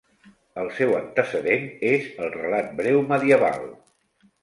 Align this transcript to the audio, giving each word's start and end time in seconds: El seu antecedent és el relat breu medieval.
El 0.61 0.71
seu 0.77 0.93
antecedent 1.01 1.69
és 1.91 2.09
el 2.25 2.35
relat 2.39 2.75
breu 2.83 3.01
medieval. 3.15 3.67